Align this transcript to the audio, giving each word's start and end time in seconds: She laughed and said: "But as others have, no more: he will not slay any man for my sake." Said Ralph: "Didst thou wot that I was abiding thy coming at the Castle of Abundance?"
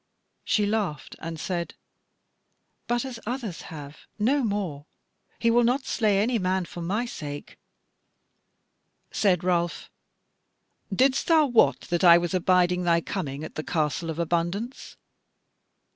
She 0.43 0.65
laughed 0.65 1.15
and 1.19 1.39
said: 1.39 1.75
"But 2.87 3.05
as 3.05 3.19
others 3.27 3.61
have, 3.69 3.99
no 4.17 4.43
more: 4.43 4.87
he 5.37 5.51
will 5.51 5.63
not 5.63 5.85
slay 5.85 6.17
any 6.17 6.39
man 6.39 6.65
for 6.65 6.81
my 6.81 7.05
sake." 7.05 7.59
Said 9.11 9.43
Ralph: 9.43 9.91
"Didst 10.91 11.27
thou 11.27 11.45
wot 11.45 11.81
that 11.81 12.03
I 12.03 12.17
was 12.17 12.33
abiding 12.33 12.81
thy 12.81 13.01
coming 13.01 13.43
at 13.43 13.53
the 13.53 13.63
Castle 13.63 14.09
of 14.09 14.17
Abundance?" 14.17 14.97